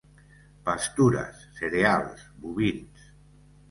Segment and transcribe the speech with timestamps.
[0.69, 3.09] Pastures, cereals, bovins.